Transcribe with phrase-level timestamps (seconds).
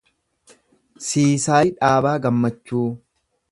[1.09, 2.85] Siisaay Dhaabaa Gammachuu